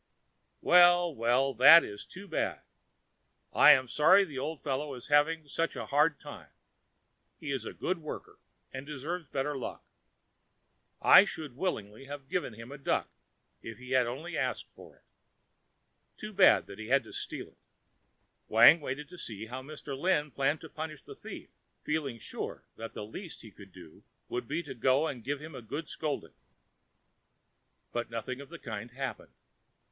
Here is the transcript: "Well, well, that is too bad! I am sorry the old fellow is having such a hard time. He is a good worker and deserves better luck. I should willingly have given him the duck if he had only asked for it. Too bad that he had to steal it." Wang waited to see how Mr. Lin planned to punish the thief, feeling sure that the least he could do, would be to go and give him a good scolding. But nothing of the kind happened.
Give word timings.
"Well, 0.61 1.13
well, 1.13 1.53
that 1.53 1.83
is 1.83 2.07
too 2.07 2.27
bad! 2.27 2.61
I 3.53 3.73
am 3.73 3.87
sorry 3.87 4.25
the 4.25 4.39
old 4.39 4.63
fellow 4.63 4.95
is 4.95 5.09
having 5.09 5.47
such 5.47 5.75
a 5.75 5.85
hard 5.85 6.19
time. 6.19 6.49
He 7.39 7.51
is 7.51 7.65
a 7.65 7.71
good 7.73 7.99
worker 7.99 8.39
and 8.73 8.83
deserves 8.83 9.27
better 9.27 9.55
luck. 9.55 9.83
I 11.03 11.23
should 11.23 11.55
willingly 11.55 12.05
have 12.05 12.29
given 12.29 12.53
him 12.55 12.69
the 12.69 12.79
duck 12.79 13.09
if 13.61 13.77
he 13.77 13.91
had 13.91 14.07
only 14.07 14.35
asked 14.35 14.71
for 14.73 14.95
it. 14.95 15.03
Too 16.17 16.33
bad 16.33 16.65
that 16.65 16.79
he 16.79 16.87
had 16.87 17.03
to 17.03 17.13
steal 17.13 17.49
it." 17.49 17.57
Wang 18.47 18.79
waited 18.81 19.07
to 19.09 19.19
see 19.19 19.45
how 19.45 19.61
Mr. 19.61 19.95
Lin 19.95 20.31
planned 20.31 20.61
to 20.61 20.67
punish 20.69 21.03
the 21.03 21.13
thief, 21.13 21.51
feeling 21.83 22.17
sure 22.17 22.63
that 22.75 22.95
the 22.95 23.05
least 23.05 23.43
he 23.43 23.51
could 23.51 23.71
do, 23.71 24.03
would 24.29 24.47
be 24.47 24.63
to 24.63 24.73
go 24.73 25.05
and 25.05 25.23
give 25.23 25.39
him 25.39 25.53
a 25.53 25.61
good 25.61 25.87
scolding. 25.87 26.33
But 27.91 28.09
nothing 28.09 28.41
of 28.41 28.49
the 28.49 28.57
kind 28.57 28.89
happened. 28.89 29.33